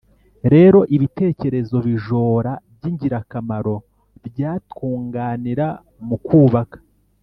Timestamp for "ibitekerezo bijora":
0.95-2.51